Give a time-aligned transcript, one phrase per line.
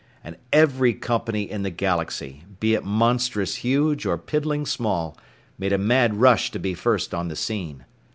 [0.23, 5.15] And every company in the Galaxy, be it monstrous huge or piddling small,
[5.59, 7.85] made a mad rush to be first on the scene.